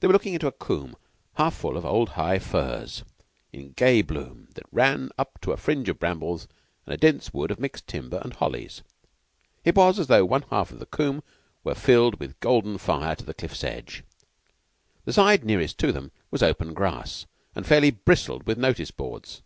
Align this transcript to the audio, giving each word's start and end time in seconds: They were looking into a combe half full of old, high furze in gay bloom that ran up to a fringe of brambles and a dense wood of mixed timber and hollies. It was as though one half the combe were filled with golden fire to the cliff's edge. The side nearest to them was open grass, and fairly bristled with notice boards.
They 0.00 0.06
were 0.06 0.14
looking 0.14 0.32
into 0.32 0.46
a 0.46 0.50
combe 0.52 0.96
half 1.34 1.54
full 1.54 1.76
of 1.76 1.84
old, 1.84 2.08
high 2.08 2.38
furze 2.38 3.04
in 3.52 3.72
gay 3.72 4.00
bloom 4.00 4.48
that 4.54 4.64
ran 4.72 5.10
up 5.18 5.38
to 5.42 5.52
a 5.52 5.58
fringe 5.58 5.90
of 5.90 5.98
brambles 5.98 6.48
and 6.86 6.94
a 6.94 6.96
dense 6.96 7.34
wood 7.34 7.50
of 7.50 7.60
mixed 7.60 7.86
timber 7.86 8.18
and 8.24 8.32
hollies. 8.32 8.80
It 9.62 9.74
was 9.76 9.98
as 9.98 10.06
though 10.06 10.24
one 10.24 10.46
half 10.48 10.70
the 10.70 10.86
combe 10.86 11.22
were 11.64 11.74
filled 11.74 12.18
with 12.18 12.40
golden 12.40 12.78
fire 12.78 13.14
to 13.14 13.26
the 13.26 13.34
cliff's 13.34 13.62
edge. 13.62 14.04
The 15.04 15.12
side 15.12 15.44
nearest 15.44 15.76
to 15.80 15.92
them 15.92 16.12
was 16.30 16.42
open 16.42 16.72
grass, 16.72 17.26
and 17.54 17.66
fairly 17.66 17.90
bristled 17.90 18.46
with 18.46 18.56
notice 18.56 18.90
boards. 18.90 19.42